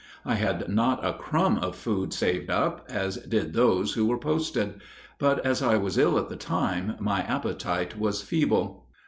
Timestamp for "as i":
5.45-5.77